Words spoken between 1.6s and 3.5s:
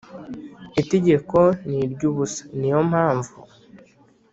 ni iry ubusa Ni yo mpamvu